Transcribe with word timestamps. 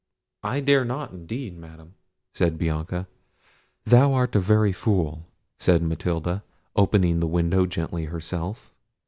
"I 0.41 0.61
dare 0.61 0.83
not, 0.83 1.11
indeed, 1.11 1.55
Madam," 1.59 1.93
said 2.33 2.57
Bianca. 2.57 3.07
"Thou 3.85 4.13
art 4.13 4.35
a 4.35 4.39
very 4.39 4.71
fool," 4.73 5.27
said 5.59 5.83
Matilda, 5.83 6.43
opening 6.75 7.19
the 7.19 7.27
window 7.27 7.67
gently 7.67 8.05
herself. 8.05 8.73